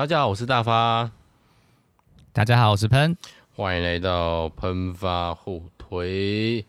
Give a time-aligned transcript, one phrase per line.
[0.00, 1.10] 大家好，我是大发。
[2.32, 3.14] 大家好，我是喷。
[3.54, 6.64] 欢迎来到喷发互推。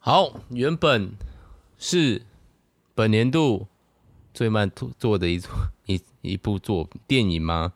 [0.00, 1.12] 好，原本
[1.78, 2.22] 是
[2.92, 3.68] 本年度
[4.34, 4.68] 最慢
[4.98, 5.40] 做的一
[5.86, 7.72] 一一部作电影吗？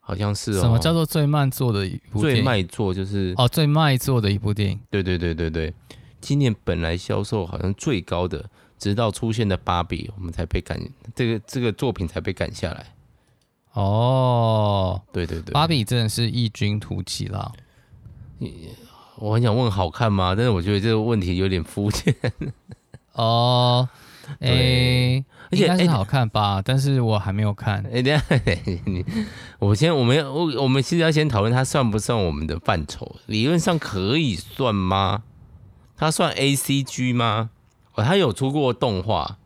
[0.00, 0.60] 好像是哦。
[0.62, 2.36] 什么叫做最慢做的一部电影？
[2.36, 4.80] 最慢做就是哦，最卖座的一部电影。
[4.88, 5.74] 对对对对对，
[6.22, 8.48] 今年本来销售好像最高的，
[8.78, 10.80] 直到出现的芭比，我们才被赶，
[11.14, 12.94] 这个这个作品才被赶下来。
[13.80, 17.50] 哦，对对对，芭比真的是异军突起啦。
[19.16, 20.34] 我很想问好看吗？
[20.36, 22.14] 但是我觉得这个问题有点肤浅。
[23.12, 23.88] 哦，
[24.40, 26.62] 哎、欸，应该是好看吧、欸？
[26.62, 27.82] 但是我还没有看。
[27.86, 28.24] 哎、欸，等下，
[28.84, 29.04] 你，
[29.58, 33.16] 我先，我们要，我我们其实要先讨论它算不算我们的范畴？
[33.26, 35.22] 理论上可以算吗？
[35.96, 37.50] 它算 A C G 吗？
[37.94, 39.38] 哦，它有出过动画，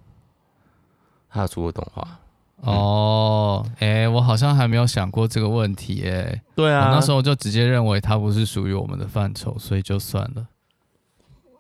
[1.31, 2.19] 它有出过动画。
[2.65, 10.47] 哦，哎、欸，我好像还没有想过这个问题、欸，哎，对啊，那时候就直接认为它不是属于我们的范畴，所以就算了。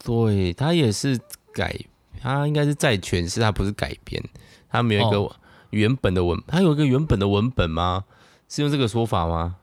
[0.04, 1.18] 对，它也是
[1.52, 1.74] 改，
[2.20, 4.22] 它应该是再诠释，它不是改编，
[4.68, 5.30] 它没有一个
[5.70, 8.04] 原本的文，它、哦、有一个原本的文本吗？
[8.48, 9.56] 是用这个说法吗？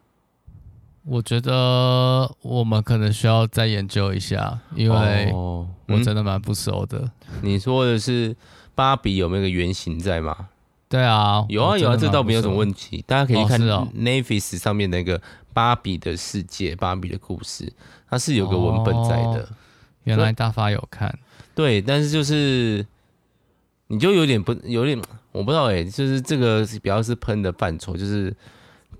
[1.03, 7.39] 我觉得我们可能需要再研究一下，因为我真的蛮不熟的、哦嗯。
[7.41, 8.35] 你说的是
[8.75, 10.49] 芭比有没有个原型在吗？
[10.91, 13.01] 对啊，有啊有啊，这倒没有什么问题。
[13.07, 15.21] 大家可以看 Netflix 上面那个
[15.53, 17.71] 芭比的世界、芭比的故事，
[18.09, 19.41] 它是有个文本在的。
[19.41, 19.47] 哦、
[20.03, 21.17] 原来大发有看，
[21.55, 22.85] 对，但是就是
[23.87, 28.35] 你就有点不有点，我不知道哎、欸，就是这个比较是喷的范畴，就是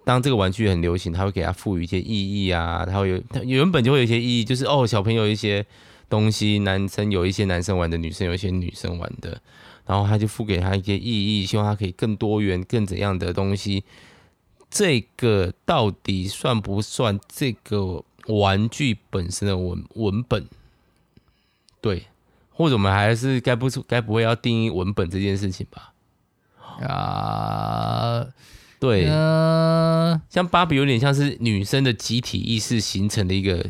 [0.05, 5.65] 当这个玩具很流行，它会给它赋予一些意义啊，它会有它原本就会有一些意义，就是哦，小朋友一些
[6.07, 9.41] 东西，男生有一些男生玩的，女生有一些女生玩的。
[9.85, 13.83] 然后他就付给他一些意义，希望他可以更多元、更怎样的东西。
[14.69, 20.47] 这个到底算不算这个玩具本身的文文本？
[21.81, 22.05] 对，
[22.51, 25.93] 或者我们还是该不该不会要定义文本这件事情吧？
[26.87, 28.27] 啊，
[28.79, 29.07] 对，
[30.29, 33.65] 像芭比有点像是女生的集体意识形成的一个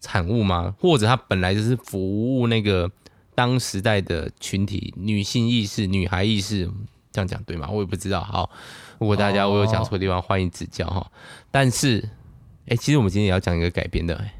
[0.00, 0.76] 产物吗？
[0.78, 2.90] 或者它本来就是服务那个？
[3.36, 6.64] 当时代的群体，女性意识、女孩意识，
[7.12, 7.68] 这样讲对吗？
[7.70, 8.24] 我也不知道。
[8.24, 8.50] 好，
[8.98, 11.06] 如果大家我有讲错的地方，欢迎指教哈。
[11.50, 11.98] 但是，
[12.64, 14.32] 哎、欸，其实我们今天也要讲一个改编的、欸。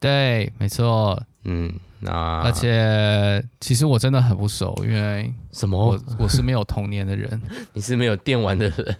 [0.00, 1.22] 对，没错。
[1.44, 2.10] 嗯，那
[2.42, 5.78] 而且其实我真的很不熟，因为什么？
[5.78, 7.40] 我我是没有童年的人。
[7.72, 8.96] 你是没有电玩的人？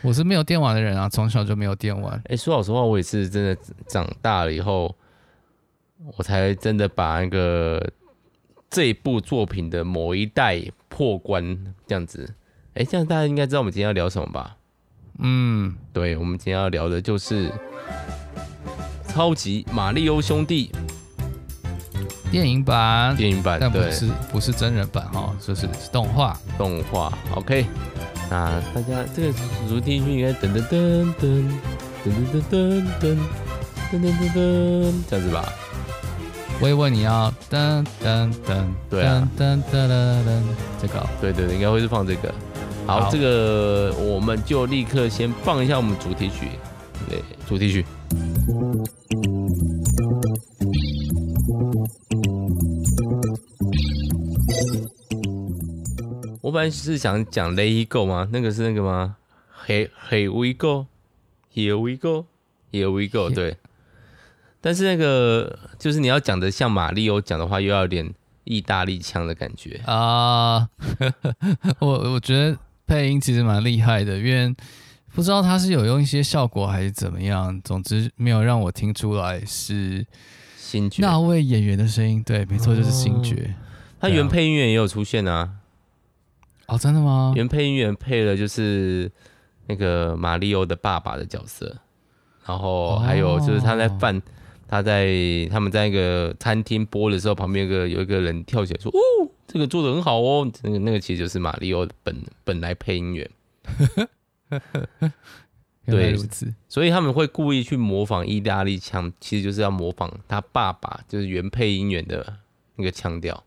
[0.00, 2.16] 我是没有电玩的人啊，从小就没有电玩。
[2.20, 3.54] 哎、欸，说老实话，我也是真的
[3.86, 4.96] 长大了以后，
[6.16, 7.86] 我才真的把那个。
[8.70, 11.58] 这一部作品的某一代破关
[11.88, 12.34] 这样子，
[12.74, 14.56] 哎，这样大家应该知道我们今天要聊什么吧？
[15.18, 17.50] 嗯，对，我们今天要聊的就是
[19.08, 20.70] 超级玛利欧兄弟
[22.30, 27.12] 电影版，电影版，但不是不是真人版哈，就是动画，动画。
[27.34, 27.66] OK，
[28.30, 29.38] 那大家这个
[29.68, 31.42] 主题曲应该噔噔噔噔
[32.04, 33.18] 噔噔噔噔噔
[33.90, 35.52] 噔噔噔这样子吧。
[36.62, 40.42] 我也问你要噔噔噔，对啊，噔噔噔噔，
[40.78, 42.34] 这个，对对对，应该会是放这个。
[42.86, 46.48] 好，好，这个我们就立刻先放一下我们主题曲，
[47.08, 47.86] 对，主题曲。
[56.42, 58.28] 我本来是想讲 Let It Go 吗？
[58.30, 59.16] 那个是那个吗
[59.66, 63.56] ？Here Here We Go，Here We Go，Here We Go，对。
[64.60, 68.12] 但是那个就是你要讲的像马里欧讲的话，又要有点
[68.44, 70.68] 意大利腔的感觉啊。
[70.98, 71.12] Uh,
[71.80, 74.54] 我我觉得配音其实蛮厉害的，因为
[75.14, 80.06] 不知道他是有用一些效果还是怎么样，总之没有让我听出来是
[80.58, 82.22] 星爵那位演员的声音。
[82.22, 83.34] 对，没错，就是星爵。
[84.02, 85.52] Oh, 他原配音员也有出现啊。
[86.66, 87.32] 哦，真的吗？
[87.34, 89.10] 原配音员配了就是
[89.68, 91.78] 那个马里欧的爸爸的角色，
[92.44, 94.14] 然后还有就是他在犯。
[94.14, 94.22] Oh.
[94.70, 95.08] 他在
[95.50, 103.28] 他们在那个餐厅播的时候，旁边有个有一个人跳起来说：“哦，这个做的很好哦。”那个那个其实就是马里奥的本本来配音员。
[105.86, 106.16] 对，
[106.68, 112.34] 所以他们会故意去模仿意大利腔，其实就是要模仿他爸爸，就是原配音员的
[112.76, 113.42] 那个腔调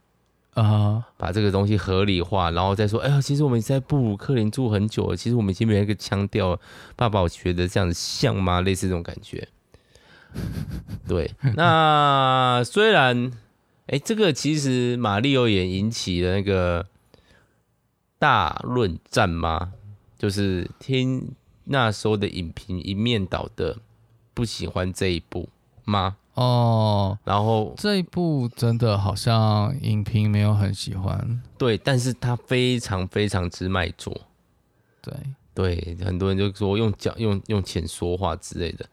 [0.52, 6.60] 啊，把这个东西合理化，然后再说：“哎呀，其实我们在布鲁克林住很久了，其实我们已经没有一个腔调。
[6.96, 8.60] 爸爸，我觉得这样子像吗？
[8.60, 9.48] 类似这种感觉。”
[11.08, 13.30] 对，那虽然，
[13.86, 16.86] 哎、欸，这个其实马里欧也引起了那个
[18.18, 19.72] 大论战吗？
[20.18, 21.32] 就是听
[21.64, 23.76] 那时候的影评一面倒的
[24.32, 25.48] 不喜欢这一部
[25.84, 26.16] 吗？
[26.34, 34.22] 哦，然后这一部真的好像影评没有很喜欢，对，但是它非常非常之卖座，
[35.00, 35.14] 对
[35.54, 38.84] 对，很多人就说用讲用用钱说话之类的。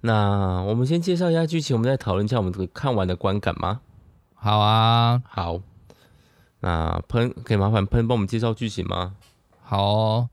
[0.00, 3.80] 那我们先介绍一下剧情，我们再讨论一下我们这个看完的观感吗？
[4.34, 5.60] 好啊，好。
[6.60, 9.14] 那喷可以麻烦喷帮我们介绍剧情吗？
[9.62, 10.30] 好哦，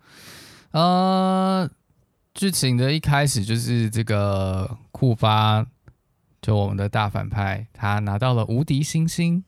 [0.71, 1.69] 呃，
[2.33, 5.65] 剧情的一开始就是这个库发，
[6.41, 9.43] 就我们的大反派，他拿到了无敌星星。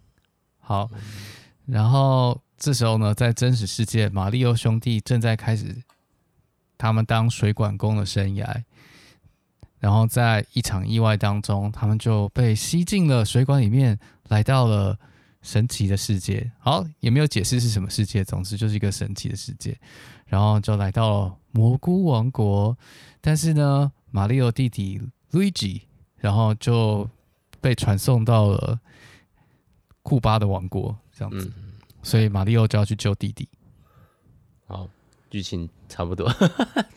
[0.59, 0.89] 好，
[1.65, 5.83] 然后这时候呢，在真实世界，马里奥兄弟正在开始
[6.77, 8.63] 他们当水管工的生涯。
[9.80, 14.00] 然后在一场意外当中，他们就被吸进了水管里面，
[14.30, 14.98] 来到了
[15.42, 16.51] 神奇的世界。
[16.60, 19.77] 好，也没有解释是什么世界，总之就是一个神奇的世界。
[20.25, 22.75] 然后就来到了蘑菇王国，
[23.22, 25.00] 但是呢，马里奥弟弟
[25.31, 25.83] 路易吉，
[26.18, 27.07] 然后就
[27.62, 28.80] 被传送到了
[30.01, 31.51] 库巴的王国，这样子。
[31.57, 33.48] 嗯、所以马里奥就要去救弟弟。
[34.66, 34.89] 好。
[35.30, 36.31] 剧情差不多，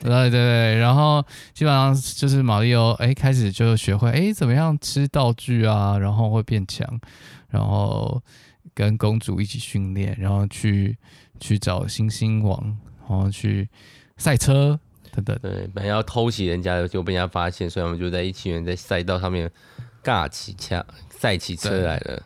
[0.00, 6.86] 对 对对，然后基本上就是马里奥哎，开始就学会哎怎么样吃道具啊，然后会变强，
[7.48, 8.22] 然后
[8.74, 10.96] 跟公主一起训练，然后去
[11.40, 12.62] 去找星星王，
[13.08, 13.68] 然后去
[14.16, 14.78] 赛车
[15.10, 15.36] 等等。
[15.42, 19.50] 对，本来要偷袭人家的，就被人家发现，所以我们就在一起人在赛道上面
[20.04, 22.22] 尬起枪，赛起车来了。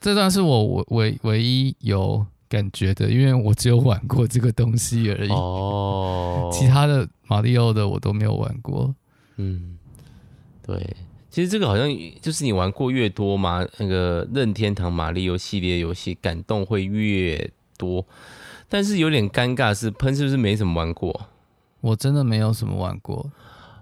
[0.00, 2.24] 这段是我唯唯唯一有。
[2.50, 5.30] 感觉的，因为我只有玩过这个东西而已。
[5.30, 8.92] 哦，其他的马里奥的我都没有玩过。
[9.36, 9.78] 嗯，
[10.66, 10.96] 对，
[11.30, 11.88] 其实这个好像
[12.20, 17.48] 就是你玩过越多嘛，那个任天堂马里奥系列游戏感动会越
[17.78, 18.04] 多。
[18.68, 21.28] 但是有点尴尬是，喷是不是没怎么玩过？
[21.80, 23.30] 我真的没有什么玩过。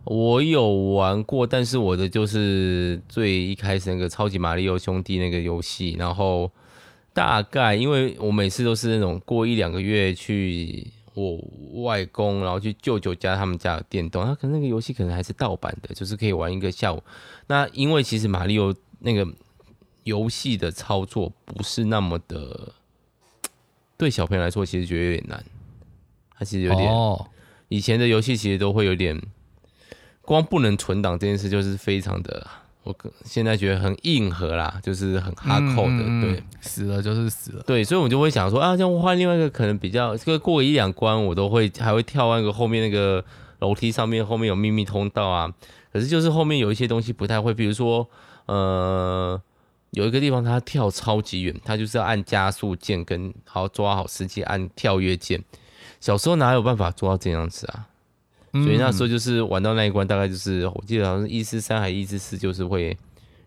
[0.04, 6.50] 我有玩过，但是我的就是最一开始那个超级马里奥兄弟那个游戏，然后。
[7.18, 11.36] 大概，因为我每次都是那种过一两个月去我
[11.82, 17.02] 外公，然后去舅舅家他们家的电动，他可能那个游戏可能还是盗版的，就是可以玩一个下午。
[17.48, 19.26] 那因为其实马里奥那个
[20.04, 22.72] 游戏的操作不是那么的，
[23.96, 25.44] 对小朋友来说其实觉得有点难，
[26.38, 26.88] 他其实有点，
[27.68, 29.20] 以前的游戏其实都会有点，
[30.22, 32.46] 光不能存档这件事就是非常的。
[32.88, 43.22] 我现在觉得很硬核啦，就是很哈扣的，嗯、对，死了就是死了，对，所以我就会想说啊，这样我换另外一个可能比较，这个过一两关我都会还会跳那个后面那个
[43.58, 45.52] 楼梯上面后面有秘密通道啊，
[45.92, 48.08] 可是就是后面有一些东西不太会，比如说
[48.46, 49.38] 呃
[49.90, 55.44] 有一个地方它跳超级远，它就是要按加速键跟好抓好时机按跳跃键，
[56.00, 57.86] 小时候哪有办法做到这样子啊？
[58.52, 62.96] 所以那时候就是玩到那一关，大概就是我记得好像是一至三还是一至四，就是会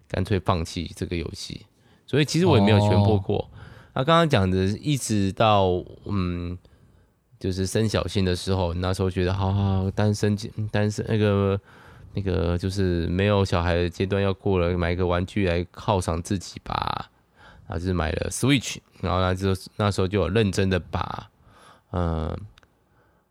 [0.08, 1.66] 干脆放弃这个游戏。
[2.06, 3.50] 所以其实我也没有全破过。
[3.94, 6.56] 那刚刚讲的一直到嗯，
[7.40, 10.38] 就是生小新的时候，那时候觉得好好单身
[10.72, 11.60] 单身那个
[12.14, 17.10] 那个就是没有小孩的阶段要过了，买个玩具来犒赏自己吧。
[17.68, 21.30] 然后就是买了 Switch，然后那就那时候就有认真的把
[21.92, 22.38] 嗯。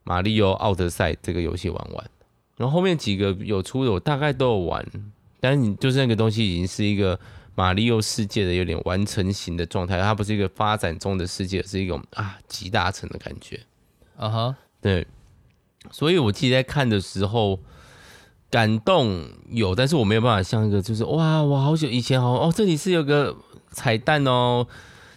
[0.03, 2.11] 马里奥奥德赛这个游戏玩完，
[2.57, 4.85] 然后后面几个有出的我大概都有玩，
[5.39, 7.19] 但是你就是那个东西已经是一个
[7.55, 13.61] 马里奥世界的有点完成型的状态，它不是一个发展中的世界，是一种啊集大成的感觉。
[14.17, 15.07] 啊哈，对，
[15.91, 17.61] 所以我自己在看的时候
[18.51, 23.37] 感动有，但是我没有办法像一个就是哇，我好久以前好哦，这里是有个
[23.71, 24.67] 彩蛋哦，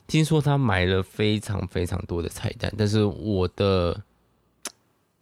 [0.07, 4.03] 听说他买了非常非常多的彩蛋，但是我的。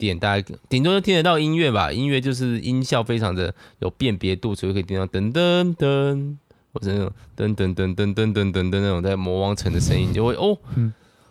[0.01, 6.35] 点大家顶多就听得到音乐吧，音乐就是音效非常的有辨别度，所以可以听到噔噔噔，
[6.73, 10.57] 或者那种噔噔噔噔噔噔噔那种在魔王城的声音，就会哦，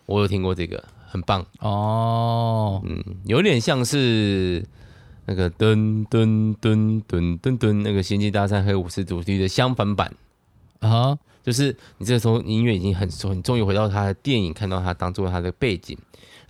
[0.05, 4.63] 我有听过这个，很棒哦，嗯，有点像是
[5.25, 10.15] 那个噔噔噔噔噔噔那个星际大战黑武士主题的相反版
[10.79, 15.97] 啊，就是你这个时候音乐已经很熟，你终于回到他的电影，看到他当做他的背景。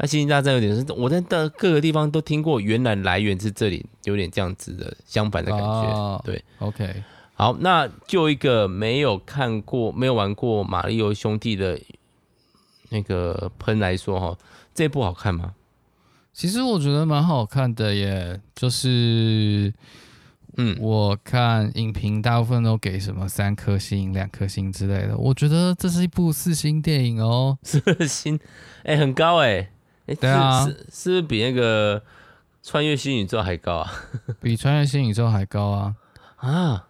[0.01, 5.65] 那《星际大战》有点是，我在的各个地方都听过，原来来源是这里，有点这样子的相反的感觉。
[5.65, 7.03] 哦、对，OK，
[7.35, 11.79] 好，那就一个没有看过、没有玩过《马里奥兄弟》的
[12.89, 14.35] 那个喷来说，哈，
[14.73, 15.53] 这部好看吗？
[16.33, 19.71] 其实我觉得蛮好看的耶，就是，
[20.57, 28.39] 嗯，我看影评大部分都给什么三颗星、两颗星之类的，我觉得这是一部四星电影哦，四星，
[28.83, 29.47] 哎、欸，很高哎。
[29.47, 29.71] 欸、
[30.05, 32.01] 对啊，是是，是比那个
[32.63, 33.91] 穿越新宇宙还高啊？
[34.41, 35.95] 比穿越新宇宙还高啊？
[36.37, 36.87] 啊，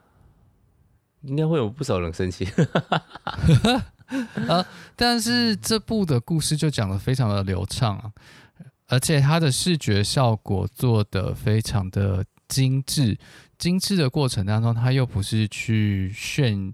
[1.22, 2.48] 应该会有不少人生气。
[4.48, 4.66] 呃，
[4.96, 8.12] 但是这部的故事就讲的非常的流畅啊，
[8.88, 13.18] 而且它的视觉效果做的非常的精致。
[13.58, 16.74] 精致的过程当中，它又不是去渲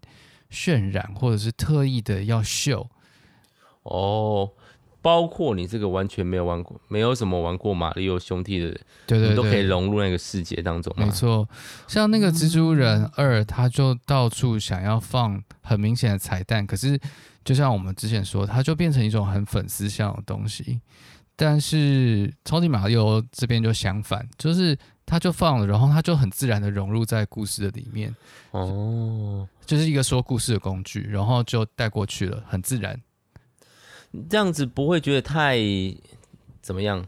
[0.50, 2.90] 渲染，或者是特意的要秀。
[3.84, 4.50] 哦。
[5.02, 10.94] 包括你这个完全没有玩过、没有什么玩过马里奥兄弟的人，对对对，都可以融入那个世界当中。
[10.98, 11.48] 没错，
[11.88, 17.00] 像那个蜘蛛人二，他就到处想要放很明显的彩蛋，可是
[17.46, 20.82] 就像我们之前说，它就变成一种很粉丝向的东西。
[21.40, 24.76] 但是超级马里奥这边就相反，就是
[25.06, 28.14] 他就放了，然后他就很自然的融入在故事的里面。
[28.50, 33.00] 哦，就是一个说故事的工具，然后就带过去了，很自然。
[34.30, 35.58] 这样子不会觉得太
[36.62, 37.06] 怎么样？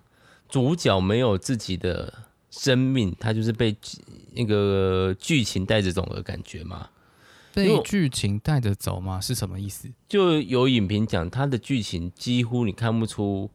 [0.47, 2.11] 主角没有自己的
[2.49, 3.75] 生命，他就是被
[4.33, 6.89] 那个剧情带着走的感觉吗？
[7.53, 9.21] 被剧情带着走吗？
[9.21, 9.87] 是什么意思？
[10.07, 13.49] 就有影评讲，他的剧情几乎你看不出，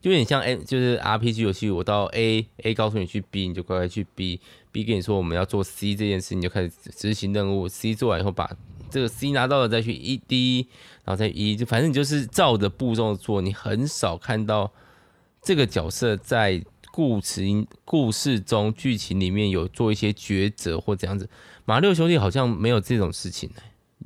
[0.00, 8.50] 就有点像 A，就是 RPG 游戏，我到 A，A 告诉你去 B，你就乖乖去 B，B 跟你说我们要做 C 这件事，你就开始执行任务，C 做完以后把。
[8.90, 10.68] 这个 C 拿到了再去 E D，
[11.04, 14.72] 然后再 E，就反正你就是照着步骤做，你很少看到
[15.42, 17.42] 这个角色在故事
[17.84, 21.28] 故事中剧情里面有做一些抉择或怎样子。
[21.64, 23.50] 马六兄弟好像没有这种事情，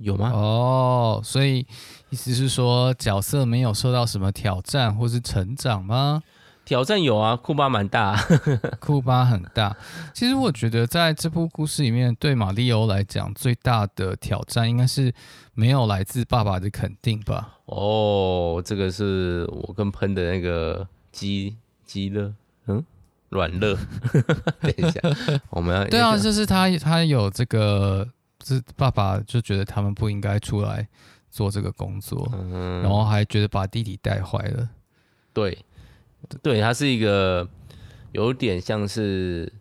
[0.00, 0.30] 有吗？
[0.32, 1.66] 哦，所以
[2.10, 6.22] 意思是说角色没有受到什么挑战或是成长吗？
[6.64, 8.16] 挑战有啊，库巴蛮大，
[8.78, 9.76] 库巴很大。
[10.14, 15.12] 其实我觉得在这部故事里面，对马里欧来讲最大的挑战应该是
[15.54, 17.58] 没有来自爸爸的肯定吧？
[17.66, 22.32] 哦，这个是我跟喷的那个鸡鸡乐，
[22.66, 22.82] 嗯，
[23.30, 23.76] 软乐。
[24.62, 25.00] 等一下，
[25.50, 28.08] 我们要对啊，就是他他有这个，
[28.44, 30.86] 是爸爸就觉得他们不应该出来
[31.28, 34.68] 做这个工作，嗯、然后还觉得把弟弟带坏了。
[35.32, 35.58] 对。
[36.42, 37.48] 对，他是一个
[38.12, 39.52] 有点像是，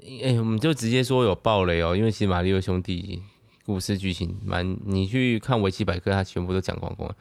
[0.00, 3.22] 哎、欸，我们就直接说有暴雷哦，因为其实马里奥兄弟
[3.64, 7.14] 故事剧情蛮，你去看维基百科，他全部都讲光光。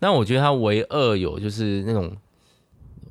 [0.00, 2.16] 那我觉得他唯二有就是那种，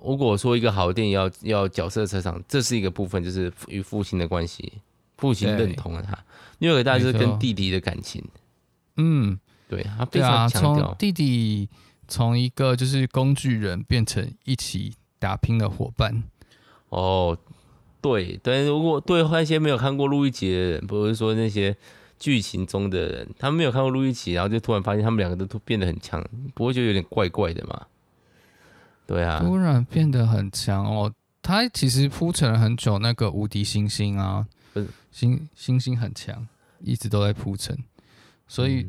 [0.03, 4.73] 如果说一个好的电影要要角色成长，这是一个部分，就是与父亲的关系，
[5.17, 6.17] 父亲认同了他。
[6.59, 8.23] 另外一个大概就是跟弟弟的感情，
[8.97, 9.39] 嗯，
[9.69, 11.69] 对，他非常强调、啊、弟弟
[12.07, 14.93] 从一个就是工具人变成一起。
[15.23, 16.21] 打拼的伙伴，
[16.89, 17.37] 哦，
[18.01, 21.73] 对，但如果对那些没有看过路易吉的人，不是说那些
[22.19, 26.21] 剧情中的人，他们没有看过路易吉，然后就突然发现他们两个都突变得很强，
[26.53, 27.87] 不会觉得有点怪怪的嘛？
[29.07, 31.09] 对啊，突然变得很强哦，
[31.41, 34.45] 他其实铺陈了很久，那个无敌星星啊，
[35.09, 36.45] 星星星很强，
[36.81, 37.77] 一直都在铺陈，
[38.45, 38.85] 所以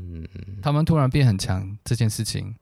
[0.60, 2.56] 他们突然变很强这件事情。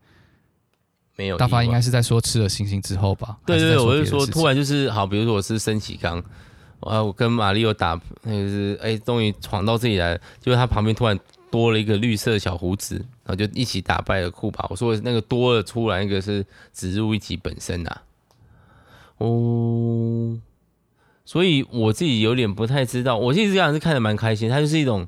[1.14, 3.36] 没有，大发应该是在说吃了星星之后吧？
[3.44, 6.18] 对对对，我就说突然就是好，比如说我是升起刚，
[6.80, 11.18] 啊，我跟马里奥打，那个是哎，终于闯到这里来了，就是他旁边突然
[11.50, 14.66] 多了一个绿色小胡子，然后就一起打败了库巴。
[14.70, 18.02] 我说那个多了出来，那个是植入一级本身啊。
[19.18, 20.40] 哦，
[21.26, 25.06] 所以我自己有点不太知道，我其实这样是看的蛮开心，它就是一种，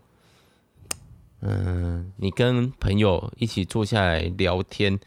[1.40, 5.00] 嗯，你跟朋友一起坐下来聊天。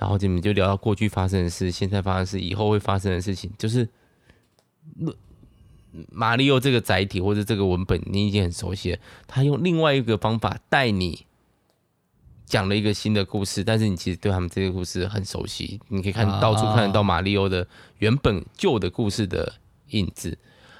[0.00, 3.86] 然后你们就聊到过去发生的事，现在发生的事，以后会发生的事情，就是
[6.10, 11.26] 马里奥这个载体或者这个文本你已经很熟悉了，他用另外一个方法带你
[12.46, 19.52] 讲了一个新的故事，但是你其实对他们这个故事很熟悉，你可以看到处看得到马里奥的原本旧的故事的
[19.88, 20.38] 印子，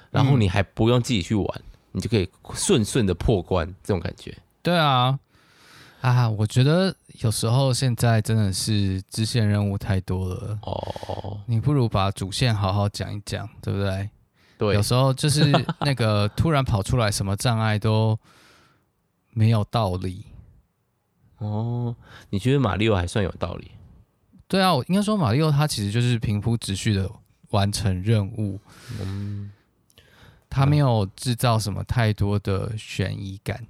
[0.09, 1.61] 然后你还不用自己去玩，
[1.91, 4.35] 你就可以顺顺的破关，这种感觉。
[4.63, 5.19] 对啊。
[6.01, 14.09] 啊，我觉得有时候现在真的是支线任务太多了哦，你不如把主线好好讲一讲，对不对？
[14.57, 18.19] 对，有时候就是那个 突然跑出来什么障碍都
[19.29, 20.25] 没有道理。
[21.37, 21.95] 哦，
[22.31, 23.71] 你觉得马里奥还算有道理？
[24.47, 27.09] 对啊，我应该说马里奥他其实就是平铺直叙的
[27.51, 28.59] 完成任务，
[28.99, 29.51] 嗯，
[30.49, 33.67] 他没有制造什么太多的悬疑感，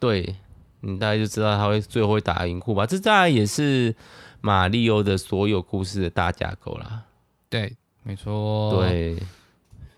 [0.00, 0.34] 对。
[0.80, 3.94] 你大概就知道他会最后会打赢库巴，这大概也是
[4.40, 7.04] 马里欧的所有故事的大架构啦。
[7.48, 8.76] 对，没错。
[8.76, 9.16] 对，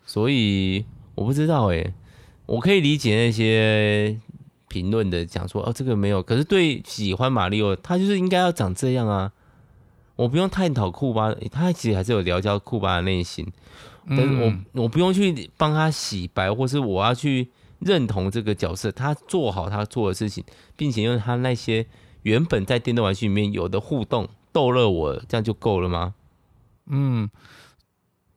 [0.06, 0.84] 所以
[1.14, 1.94] 我不知道哎、欸，
[2.46, 4.18] 我可以理解那些
[4.68, 9.32] 评论的讲说哦，这个没有，可是对喜欢马里欧，他就是应该要长这样啊。
[10.16, 13.46] 我不用探讨库巴，他其实还是有聊到库巴的内心。
[14.08, 17.48] 但是我、嗯、我不用去帮他洗白，或是我要去
[17.80, 20.44] 认同这个角色，他做好他做的事情，
[20.76, 21.86] 并且用他那些
[22.22, 26.14] 原本在电动玩具里面有的互动逗乐我，这样就够了吗？
[26.86, 27.28] 嗯，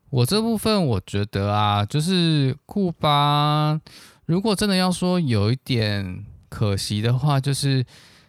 [0.09, 3.79] 我这部分我觉得啊，就是库巴，
[4.25, 7.85] 如果真的要说有一点可惜的话，就是。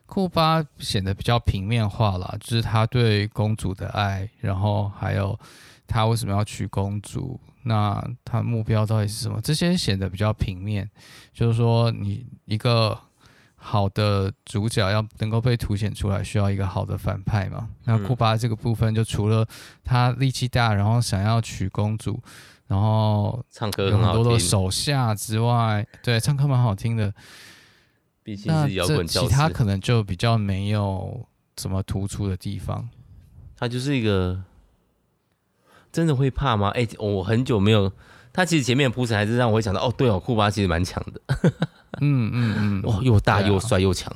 [0.07, 5.37] 库巴显得比较平面化了，就是他对公主的爱，然后还有
[5.89, 9.41] 他为什么要娶公主，那他目标到底是什么？
[9.43, 10.89] 这些显得比较平面。
[11.33, 12.99] 就是说，你一个
[13.57, 17.69] 好的主角要能够被凸显出来，需要一个好的反派嘛。
[17.85, 19.47] 那库巴这个部分，就除了
[19.83, 22.23] 他力气大，然后想要娶公主，
[22.67, 27.13] 然后唱歌有很多的手下之外，对，唱歌蛮好听的。
[28.23, 31.27] 毕竟是摇滚，其他可能就比较没有
[31.59, 32.89] 什么突出的地方。
[33.57, 34.43] 他就是一个
[35.95, 36.71] 真的会怕吗？
[36.75, 37.91] 哎、欸，我很久没有
[38.33, 41.21] 他，其实前面铺陈还是让我会想到，哦，对哦，库巴其实蛮强的。
[42.01, 44.13] 嗯嗯嗯， 哇，又大又帅又强。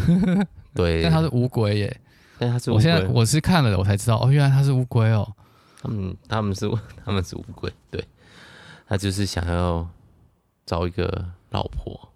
[0.74, 2.00] 对，但他是乌龟耶。
[2.38, 5.30] 但他是我现在我是看了我才知道，哦，原来他是乌龟哦。
[5.82, 6.66] 他们他们是
[7.04, 8.02] 他们是乌龟，对，
[8.88, 9.86] 他就是想要
[10.64, 12.08] 找一个老婆。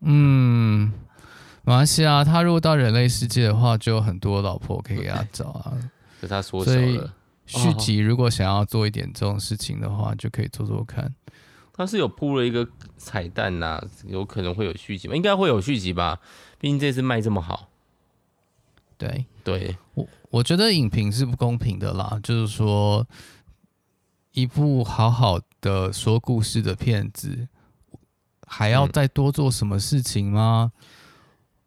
[0.00, 0.92] 嗯，
[1.62, 2.24] 没关系啊。
[2.24, 5.72] 他如果到人类世界的话，就有很多老婆可以给他找啊。
[6.20, 7.00] 就他说所以
[7.58, 11.14] 续集如果想要做一点这种事情的话，就可以做做看。
[11.72, 12.66] 他是有铺了一个
[12.96, 15.14] 彩蛋呐、啊，有可能会有续集吗？
[15.14, 16.20] 应该会有续集吧。
[16.58, 17.68] 毕竟这次卖这么好。
[18.98, 22.18] 对对，我我觉得影评是不公平的啦。
[22.22, 23.06] 就是说，
[24.32, 27.48] 一部好好的说故事的片子。
[28.44, 30.70] 还要再多做什么事情吗？
[30.76, 30.82] 嗯、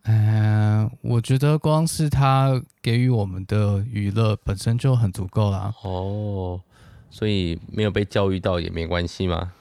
[0.06, 5.74] 呃，我觉得光是他给予我们的娱乐本身就很足够啦。
[5.84, 6.62] 哦，
[7.10, 9.52] 所以没有被教育到也没关系吗？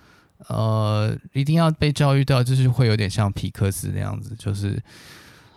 [0.49, 4.83] 呃，一定要被教育到，就是会有点像皮克斯那样子，就是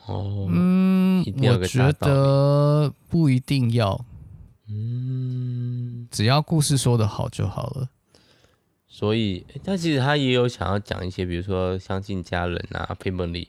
[0.05, 4.05] 哦，嗯，我觉得不一定要，
[4.69, 7.89] 嗯，只要故事说的好就好了。
[8.87, 13.47] 所以，但其实他也有想要讲一些，比如说相信家人啊，family，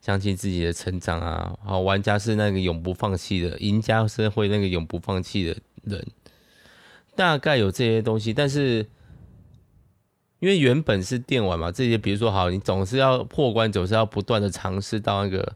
[0.00, 1.56] 相信自己的成长啊。
[1.64, 6.06] 好玩家是那个永不放弃的，赢家是会那个永不放弃的人，
[7.14, 8.32] 大概有这些东西。
[8.32, 8.86] 但是，
[10.40, 15.54] 因为原本是电玩嘛，这些比如说好，你总是要破关，总是要不断的尝试到那个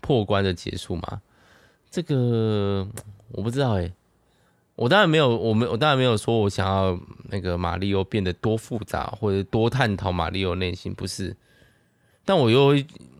[0.00, 1.22] 破关的结束嘛。
[1.88, 2.86] 这个
[3.30, 3.90] 我不知道哎、
[4.74, 6.98] 我当然没有，我没，我当然没有说我想要
[7.30, 11.36] 那个马里奥变得多复杂，或者多探讨马里奥内心，不是。
[12.24, 12.74] 但我又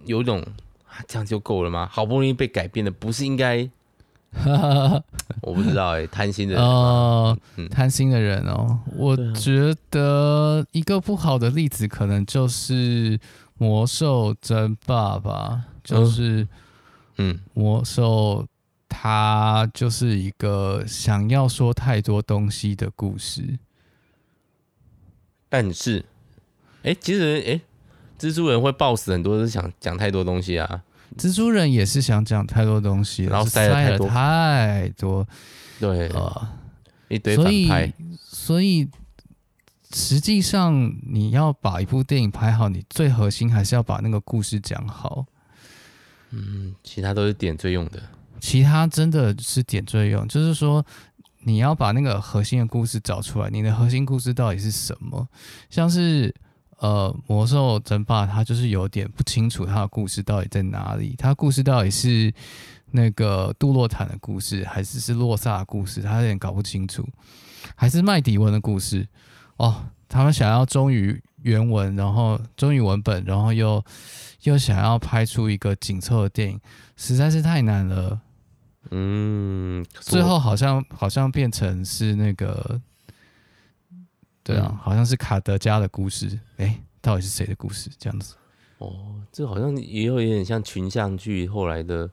[0.06, 0.40] 有一种，
[0.88, 1.88] 啊，这样就够了吗？
[1.92, 3.68] 好不容易被改变的，不是应该？
[5.42, 7.38] 我不知道哎、欸，贪心的人哦，
[7.70, 13.18] 贪、嗯、心的人哦，我觉得一个不好的例子可能就是
[13.58, 16.46] 魔兽争霸吧，就是
[17.18, 18.46] 嗯，魔兽。
[18.88, 23.58] 它就是一个想要说太多东西的故事，
[25.50, 25.98] 但是，
[26.82, 27.60] 哎、欸，其实，哎、欸，
[28.18, 30.82] 蜘蛛人会爆死很多，是想讲太多东西啊。
[31.16, 35.26] 蜘蛛人也是想讲太多东西，然后塞了太多，太多，
[35.78, 36.52] 对啊，
[37.08, 37.92] 一堆反派。
[38.18, 38.88] 所以，
[39.92, 45.24] 实际上你要把一部电影拍好，你最核心还是要把那个故事讲好。
[46.30, 48.02] 嗯，其他都是点缀用的。
[48.40, 50.84] 其他真的是点缀用，就是说
[51.44, 53.48] 你要把那个核心的故事找出来。
[53.48, 55.26] 你的核心故事到底是什么？
[55.70, 56.34] 像是
[56.78, 61.14] 呃魔兽争霸，它就是有点不清楚它的故事到底在哪里。
[61.18, 62.32] 它故事到底是
[62.90, 66.00] 那个杜洛坦的故事，还是是洛萨的故事？
[66.00, 67.06] 他有点搞不清楚。
[67.74, 69.06] 还是麦迪文的故事？
[69.56, 73.84] 哦，他们想要忠于原文，然后忠于文本，然后又
[74.42, 76.60] 又想要拍出一个紧凑的电影，
[76.96, 78.20] 实在是太难了。
[78.92, 82.80] 嗯，最后好像好像变成是那个，
[84.46, 86.38] 对啊，嗯、好像是卡德加的故事。
[86.58, 87.90] 哎、欸，到底是谁的故事？
[87.98, 88.36] 这样子。
[88.78, 92.08] 哦，这好像也有一点像群像剧后来的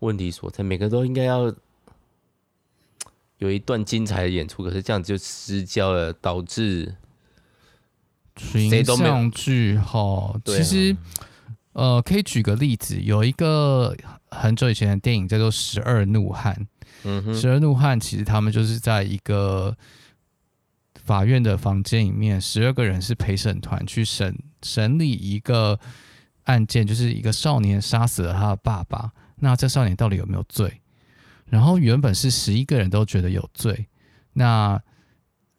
[0.00, 1.54] 问题所在，每个都应该要
[3.38, 6.96] 有一段精彩的演出，可是这样子就失焦了，导致
[8.34, 10.34] 群像剧哈。
[10.44, 10.96] 其实，
[11.72, 13.96] 呃，可以举个例子，有一个。
[14.28, 16.52] 很久以前的电影叫做《十二怒汉》。
[17.04, 19.74] 嗯哼，《十二怒汉》其实他们就是在一个
[21.06, 25.78] 法院的房间里面，十二个人是陪审团去审审理一个
[26.44, 29.12] 案件，就是一个少年杀死了他的爸爸。
[29.36, 30.82] 那这少年到底有没有罪？
[31.46, 33.86] 然后原本是十一个人都觉得有罪。
[34.32, 34.82] 那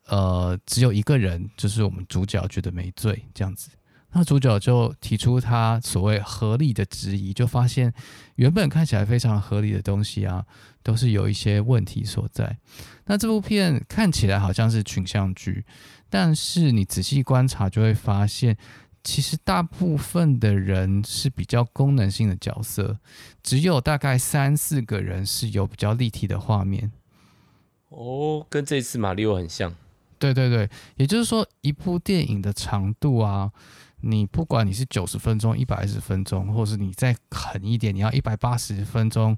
[0.07, 3.69] 呃，只有一个人，就是我们主角觉得没罪这样子。
[4.13, 7.93] 那主角就提出他所谓合理的质疑，就发现
[8.35, 10.45] 原本看起来非常合理的东西啊，
[10.81, 12.57] 都是有一些问题所在。
[13.05, 15.65] 那这部片看起来好像是群像剧，
[16.09, 18.57] 但是你仔细观察就会发现，
[19.03, 22.97] 其实大部分的人是比较功能性的角色，
[23.43, 26.91] 只有大概三四个人是有比较立体的画面。
[27.89, 29.75] 哦，跟这次马里奥很像。
[30.17, 33.51] 对对对，也就是说，一部电影的长度啊。
[34.09, 39.37] 你不管你是九十分钟、一百二十分钟，或是你再狠一点，你要一百八十分钟、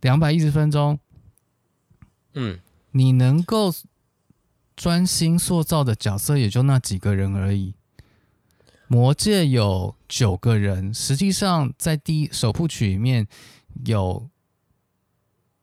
[0.00, 0.98] 两百一十分钟，
[2.34, 2.58] 嗯，
[2.90, 3.72] 你能够
[4.74, 7.74] 专心塑造的角色也就那几个人而已。
[8.88, 13.28] 魔界有九个人，实际上在第一首部曲里面
[13.84, 14.28] 有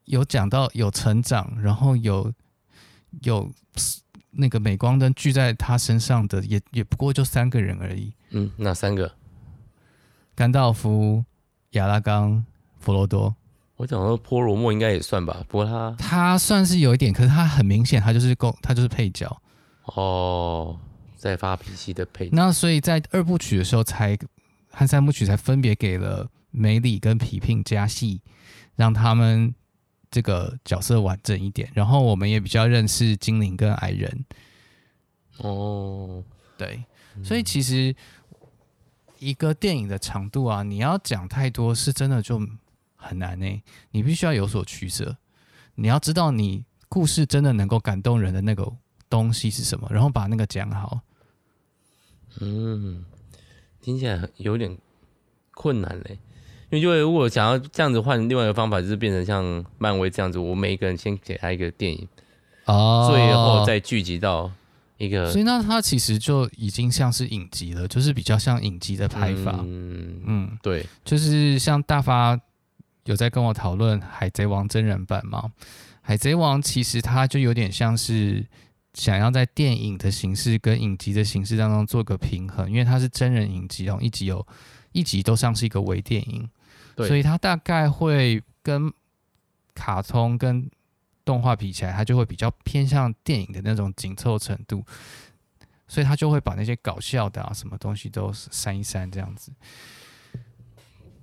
[0.05, 2.33] 有讲到有成长，然后有
[3.23, 3.51] 有。
[4.35, 8.13] 那个镁光灯聚在他身上的也也不过就三个人而已。
[8.31, 9.11] 嗯，哪三个？
[10.35, 11.23] 甘道夫、
[11.71, 12.43] 亚拉冈、
[12.79, 13.35] 弗罗多。
[13.75, 19.41] 我讲说波罗莫应该也算吧，不过他他算是有一点，可是他很明显，他就是公，他就是配角。
[19.85, 20.79] 哦，
[21.15, 22.31] 在发脾气的配角。
[22.33, 24.17] 那所以在二部曲的时候才
[24.69, 28.21] 和三部曲才分别给了梅里跟皮聘加戏，
[28.75, 29.53] 让他们。
[30.13, 34.25] 这个角色完整一点，然后我们也比较认识精灵跟矮人。
[35.39, 36.23] 哦，
[36.55, 36.85] 对，
[37.23, 37.95] 所以其实
[39.17, 42.39] 一个电影的长度啊，你要讲太多是真的就
[42.95, 43.63] 很难呢。
[43.89, 45.17] 你必须要有所取舍，
[45.73, 48.71] 你要知道你故事真的能够感动人的那个
[49.09, 51.01] 东西是什么，然后把那个讲好。
[52.39, 53.03] 嗯，
[53.81, 54.77] 听起来有点
[55.55, 56.19] 困难嘞。
[56.79, 62.07] 因为如果想要这样子换，另外一个方法就是变成像漫威这样子，我每一个人先给他一个电影，
[62.65, 64.51] 哦，最后再聚集到
[64.97, 69.59] 一个，所以那它其实就已经像是影集了，就是比较像影集的拍法。
[69.63, 72.39] 嗯嗯，对，就是像大发
[73.05, 75.51] 有在跟我讨论《海贼王》真人版吗，
[76.01, 78.45] 《海贼王》其实它就有点像是
[78.93, 84.45] 想要在电影的形式跟影集的形式当中做个平衡，因为它是真人影集，然后一集有
[84.91, 86.49] 一集都像是一个微电影。
[86.95, 88.93] 对所以它大概会跟
[89.73, 90.69] 卡通跟
[91.25, 94.85] 动画比起来，它就会比较偏向电影的那种紧凑程度，
[95.87, 99.51] 所以它就会把那些搞笑的啊什么东西都删一删这样子。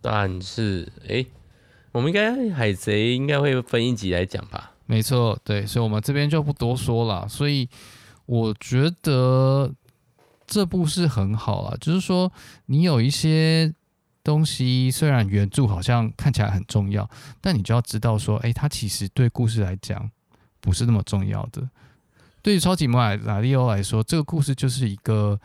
[0.00, 1.24] 但是，哎，
[1.92, 4.72] 我们应该海贼应该会分一集来讲吧？
[4.86, 7.28] 没错，对，所以我们这边就不多说了。
[7.28, 7.68] 所以
[8.26, 9.72] 我觉得
[10.46, 12.32] 这部是很好啊，就是说
[12.66, 13.72] 你有一些。
[14.22, 17.08] 东西虽然原著好像看起来很重要，
[17.40, 20.10] 但你就要知道说，哎，它其实对故事来讲
[20.60, 21.68] 不是那么重要的。
[22.42, 25.38] 对于超级玛利欧来说，这个故事就是一个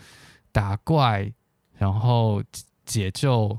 [0.51, 1.31] 打怪，
[1.77, 2.43] 然后
[2.85, 3.57] 解救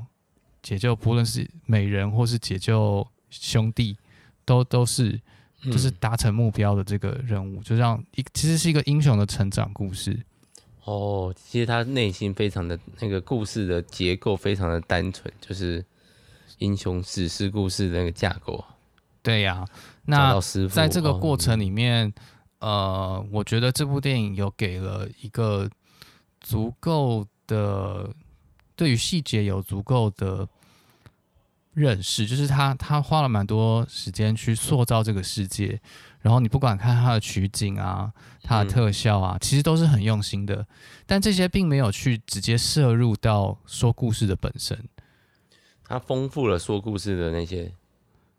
[0.63, 3.97] 解救，不论是美人或是解救兄弟，
[4.45, 5.21] 都都是
[5.65, 10.25] 就是达成目标的这个任务，就让一其实是一个英雄的成长故事。
[10.87, 15.85] 哦，其实他内心非常的那个故事的结构非常的单纯，就是
[16.59, 18.64] 英雄史诗故事的那个架构。
[19.20, 19.68] 对呀、啊，
[20.05, 22.07] 那在这个过程里面，
[22.61, 25.68] 哦、呃，我觉得这部电影有给了一个
[26.40, 28.09] 足够的
[28.77, 30.49] 对于细节有足够的
[31.75, 35.81] 认识，就是他他花了蛮多时间去塑造这个世界。
[36.27, 38.12] 然后你不管看它的取景啊，
[38.43, 40.67] 它的特效啊，其实都是很用心的。
[41.07, 44.77] 但这些并没有去直接摄入到说故事的本身。
[45.85, 47.73] 它丰富了说故事的那些。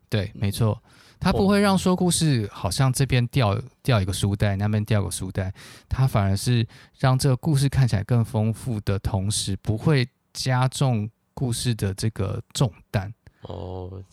[0.09, 0.83] 对，没错，
[1.17, 5.53] 它不会让说故事好像这边掉掉一个书袋，那边掉个书袋。
[5.87, 6.67] 它反而是
[6.99, 13.13] 让这个故事看起来更丰富的同时，不会加重故事的这个重担。
[13.43, 14.03] 哦，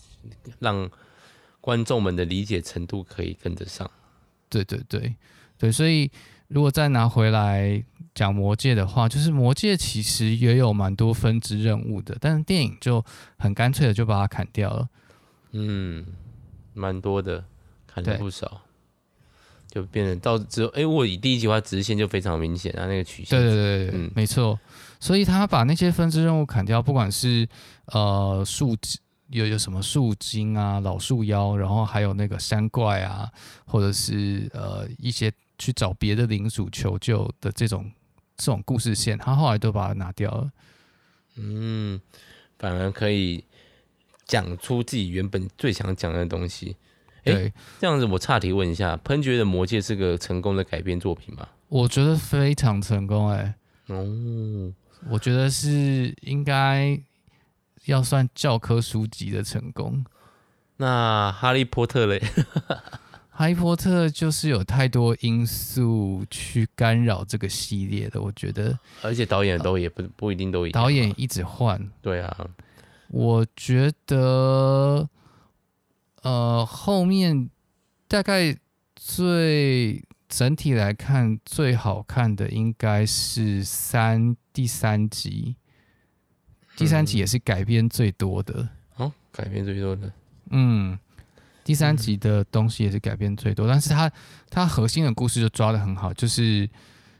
[0.61, 0.89] 让。
[1.65, 3.91] 观众们的理解程度可以跟得上，
[4.51, 5.17] 对对对
[5.57, 6.11] 对，所以
[6.49, 7.83] 如果再拿回来
[8.15, 13.03] 讲魔戒的话，就是魔戒其实也有蛮多分支任务的，但是电影就
[13.39, 14.87] 很干脆的就把它砍掉了。
[15.53, 16.05] 嗯，
[16.75, 17.43] 蛮多的，
[17.87, 18.61] 砍了不少，
[19.71, 24.61] 就变成到之后，哎，我以第一集的话直线就非常明显啊，那个曲线，对对对对，嗯，没错，
[25.01, 27.49] 所以他把那些分支任务砍掉，不管是
[27.87, 28.99] 呃数值。
[29.35, 33.29] 有有什么树精啊、老树妖，然后还有那个山怪啊，
[33.67, 37.91] 或者是呃一些去找别的领主求救的这种
[38.37, 40.51] 这种故事线，他后来都把它拿掉了。
[41.37, 42.01] 嗯，
[42.59, 43.45] 反而可以
[44.25, 46.77] 讲出自己原本最想讲的东西。
[47.25, 51.49] 哎，这样子我岔题问一下，喷觉的《魔戒》是个成功的改编作品吗？
[51.69, 53.55] 我觉得非常成功，哎，
[53.89, 54.73] 哦，
[55.11, 56.97] 我觉得是应该
[57.87, 60.05] 要算教科书级的成功。
[60.77, 62.23] 那《哈利波特》嘞？
[63.31, 68.79] 哈利波特就是有太多因素去干扰这个系列的，我觉得。
[69.03, 70.69] 而且导演都也不不一定都。
[70.69, 71.81] 导演一直换。
[72.01, 72.49] 对啊。
[73.09, 75.09] 我觉得，
[76.23, 77.51] 呃，后面
[78.09, 78.57] 大概
[78.97, 85.57] 最整体来看最好看的应该是三第三集，
[86.77, 88.69] 第三集也是改编最多的。
[88.97, 90.13] 哦，改编最多的。
[90.51, 90.99] 嗯。
[91.63, 94.13] 第三集的东西也是改编最多，但是他
[94.51, 96.69] 他核心的故事就抓的很好，就是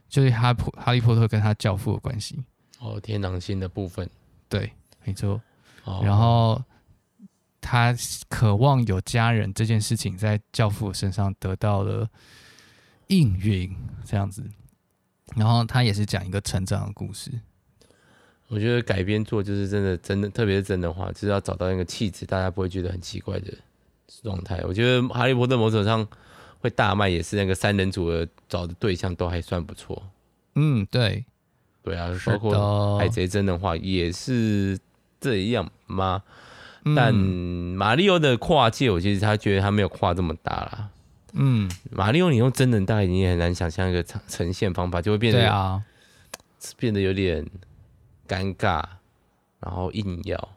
[0.07, 2.43] 就是哈普哈利波特跟他教父的关系。
[2.77, 4.07] 哦，天狼星的部分，
[4.47, 4.71] 对，
[5.03, 5.41] 没错。
[5.85, 6.63] 哦、然后
[7.59, 7.95] 他
[8.29, 12.07] 渴望有家人这件事情在教父身上得到了
[13.07, 14.47] 应允，这样子。
[15.35, 17.31] 然后他也是讲一个成长的故事。
[18.47, 23.53] 我觉得改编做就是真的真的，特别是真的话，就是要找到那个气质，大家不会觉得很奇怪的。
[24.23, 26.07] 状态，我觉得《哈利波特》某种上
[26.59, 30.01] 会大卖，也是那个三人组的找的对象都还算不错。
[30.53, 31.25] 嗯，对，
[31.83, 32.55] 对啊，包括
[32.97, 34.79] 《海贼》真的话也是
[35.19, 36.21] 这样吗？
[36.85, 40.89] 嗯、但马里奥的跨界，我其实他觉得他没有跨这么大啦。
[41.33, 45.81] 嗯，马里奥你用真人，大概你也很难想象一个呈呈现方法，就会变得啊，
[46.77, 47.45] 变得有点
[48.27, 48.83] 尴尬，
[49.59, 50.49] 然后硬要。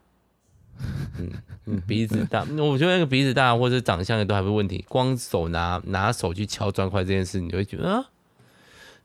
[1.18, 1.32] 嗯
[1.66, 8.10] 嗯，鼻子大， 我觉得那个鼻子大或者长相也都还不是问题，光手拿拿手去敲砖块这件事，你就会觉得啊，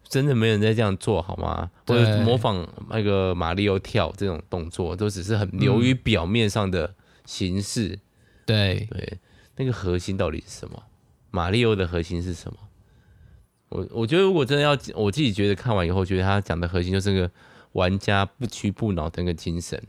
[0.08, 1.72] 真的没人在这样做好吗？
[1.88, 6.94] 或者模仿那个马里奥跳这种动作，都只是很流于表面上的
[7.26, 7.88] 形式。
[7.90, 8.00] 嗯、
[8.46, 9.18] 对对，
[9.56, 10.84] 那个核心到底是什么？
[11.32, 12.58] 马里奥的核心是什么？
[13.70, 17.32] 我我觉得如果真的要，我自己觉得看完以后，觉得他讲的核心就是那个
[17.74, 19.82] 玩家不屈不挠的那个精神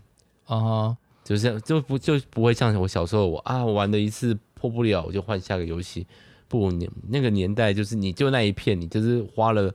[0.44, 0.57] 啊。
[0.57, 0.97] Uh-huh.
[1.25, 6.07] 就是就不就不会像我小时候我啊，我玩了一次破不了，我就换下个游戏。
[6.49, 9.75] 不，你那个年代就是你就那一片，你就是花了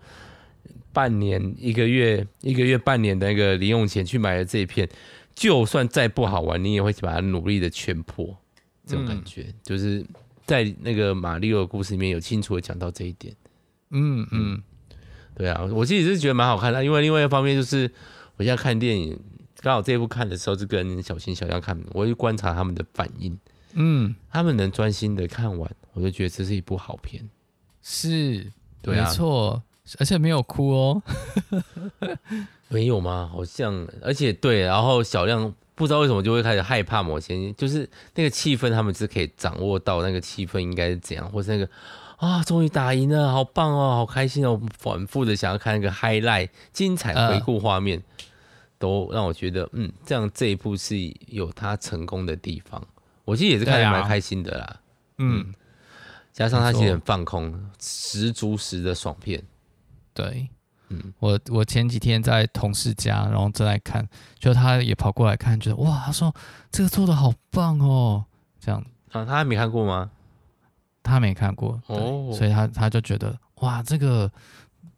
[0.93, 4.87] 半年、一个月、一个月半年的那个零用钱去买了这一片，
[5.33, 8.37] 就算再不好玩，你也会把它努力的全破。
[8.85, 10.05] 这种感觉、嗯、就是
[10.45, 13.35] 在那个马里奥的故事里面有清楚的讲到这一点。
[13.89, 14.61] 嗯嗯，
[15.39, 17.89] 对啊，我自己是觉得蛮好看的，因为另外一方面就是
[18.35, 19.17] 我现在看电影。
[19.61, 23.37] 刚好这一部看的时候，就跟小新、小亮看，我就观察他们的反应。
[23.73, 27.29] 嗯，他们能专心的看完，我就觉得这是一部好片。
[27.81, 28.49] 是，
[28.81, 29.61] 对啊，没错，
[29.97, 31.03] 而且没有哭哦。
[32.71, 33.29] 没有吗？
[33.29, 41.67] 好像，而且对，然后小亮不知道为什么就会开始害怕某些，就是那个气氛，他们是可以掌握到那个气氛应该是怎样，或是那个
[42.17, 47.97] 啊，终于打赢了，好棒哦，好开心哦，反复的想要看那个 highlight 精彩回顾画面。
[47.97, 48.25] 呃
[48.79, 50.95] 都让我觉得，嗯，这样这一部是
[51.27, 52.81] 有他成功的地方。
[53.25, 54.79] 我其实也是看得蛮开心的啦，啊、
[55.17, 55.53] 嗯，嗯，
[56.31, 59.43] 加上他其实很放空，十足十的爽片。
[60.13, 60.47] 对，
[60.89, 66.33] 嗯，我我前几天在同事家，然后正在看，就他也跑过来看，觉得哇，他说
[66.71, 68.25] 这个做的好棒哦，
[68.59, 68.83] 这样。
[69.11, 70.11] 啊，他还没看过吗？
[71.01, 74.31] 他没看过哦，所以他他就觉得哇，这个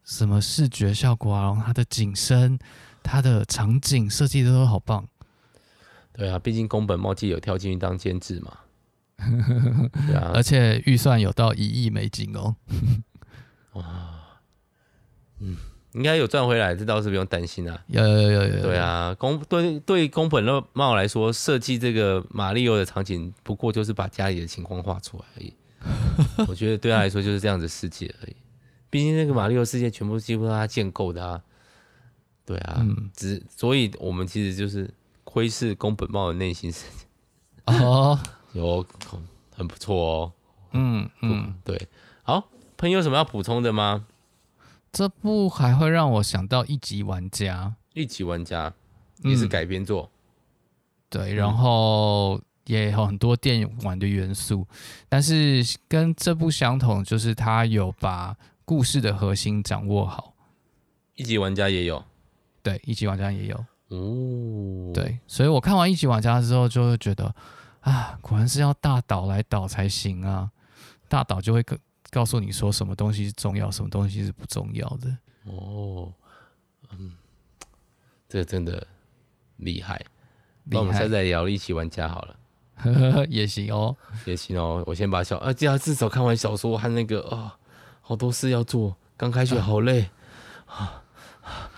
[0.03, 2.59] 什么视觉效果啊，然后他的景深。
[3.03, 5.03] 他的场景设计的都好棒，
[6.13, 8.55] 对啊，毕竟宫本茂纪有跳进去当监制嘛，
[10.05, 12.55] 对啊，而且预算有到一亿美金哦，
[13.73, 13.83] 哇，
[15.39, 15.57] 嗯，
[15.93, 25.53] 应该有赚回来，这倒是不用担心啊，有有有有，有，对啊，宫对对宫本茂来说，设计这个马里奥的场景，不过就是把家里的情况画出来而已，
[26.47, 28.35] 我觉得对他来说就是这样子世界而已，
[28.89, 31.41] 毕竟那个马里奥世界全部几乎是他建构的啊。
[32.43, 34.89] 对啊，嗯，只所以我们其实就是
[35.23, 37.05] 窥视宫本茂的内心世界。
[37.65, 38.19] 哦，
[38.53, 38.85] 有
[39.55, 40.31] 很不错哦，
[40.73, 41.87] 嗯嗯，对，
[42.23, 44.05] 好，朋友有什么要补充的吗？
[44.91, 48.73] 这部还会让我想到一级玩家，一级玩家
[49.23, 50.11] 也是改编作，嗯，
[51.09, 54.67] 对，然后也有很多电影玩的元素，
[55.07, 60.33] 但是跟这部相同，就是他有把故事的核心掌握好，
[61.15, 62.03] 一级玩家也有。
[62.63, 64.91] 对，一级玩家也有哦。
[64.93, 67.33] 对，所以我看完一级玩家之后，就会觉得
[67.79, 70.51] 啊，果然是要大岛来导才行啊。
[71.07, 71.75] 大岛就会告
[72.11, 75.17] 告诉你说，什么东西是重要，什么东西是不重要的。
[75.45, 76.13] 哦，
[76.91, 77.13] 嗯，
[78.27, 78.85] 这真的
[79.55, 79.99] 厉害。
[80.65, 82.35] 那我们现在聊一起玩家好了。
[83.29, 83.95] 也行哦，
[84.25, 84.83] 也行哦。
[84.85, 87.51] 我先把小啊，这样至少看完小说和那个啊、哦，
[88.01, 90.09] 好多事要做，刚开学好累
[90.65, 91.03] 啊，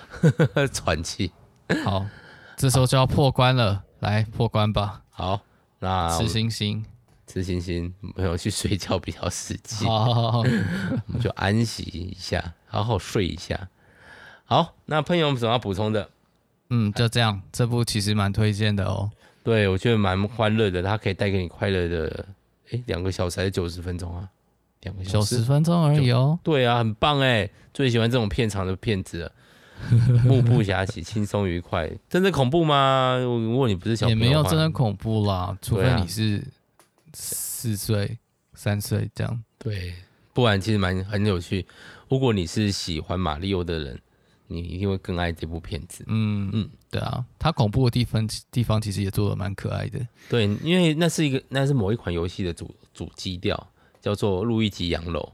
[0.74, 1.32] 喘气。
[1.84, 2.06] 好，
[2.58, 5.04] 这时候就要破关了，来破关吧。
[5.10, 5.42] 好，
[5.80, 6.86] 那吃星星，
[7.26, 9.86] 吃星星，没有去睡觉比较实际。
[9.86, 10.40] 好，好，好，
[11.08, 13.70] 我们就安息一下，好好睡一下。
[14.46, 16.10] 好，那朋友们有什么要补充的？
[16.70, 19.10] 嗯，就这样，这部其实蛮推荐的哦。
[19.44, 22.26] 对，我觉得蛮欢乐的，它可以带给你快乐的。
[22.72, 24.28] 哎，两个小时还是九十分钟啊？
[24.82, 26.40] 两个小时，九十分钟而已哦。
[26.44, 29.32] 对啊，很棒哎，最喜欢这种片长的片子了。
[30.24, 31.90] 目不暇给，轻松愉快。
[32.10, 33.18] 真的恐怖吗？
[33.20, 36.42] 如果你不是小朋友，也没有真的恐怖啦，除非你是
[37.14, 38.18] 四岁、
[38.54, 39.44] 三岁这样。
[39.58, 39.94] 对，
[40.34, 41.66] 不然其实蛮很有趣。
[42.10, 44.00] 如果你是喜欢马里奥的人。
[44.48, 46.04] 你一定会更爱这部片子。
[46.06, 50.06] 嗯嗯，对啊，它恐怖的地方地方其实也做的蛮可爱的。
[50.30, 53.68] 对，因为那是一个那是某一款游戏的主主基调，
[54.00, 55.32] 叫做路易吉洋楼，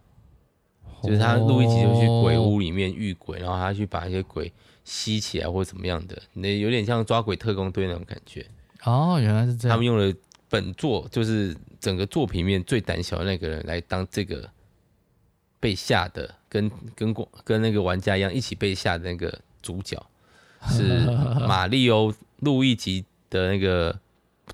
[1.03, 4.53] 就是他路易吉就去鬼屋里面遇鬼，然后他去把一些鬼
[4.85, 8.45] 吸起来或者怎么样的，那有点像抓鬼特工队那种感觉。
[8.83, 9.75] 哦，原来是这样。
[9.75, 10.13] 他们用了
[10.49, 14.49] 本作就是整个作品里面最胆小的那个人来当这个。
[15.61, 20.01] 被吓的，跟跟过跟那个玩家一样，一起被吓的那个主角
[20.71, 21.01] 是
[21.45, 23.99] 马里欧路易吉的那个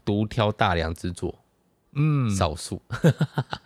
[0.03, 1.37] 独挑大梁之作，
[1.91, 2.81] 嗯，少数，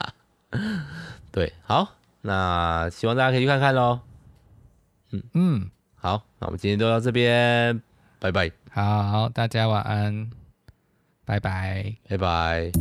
[1.32, 4.02] 对，好，那希望大家可以去看看喽，
[5.12, 5.24] 嗯。
[5.34, 7.82] 嗯，好，那我们今天就到这边，
[8.20, 10.30] 拜拜，好，大家晚安，
[11.30, 12.72] 拜拜，拜拜。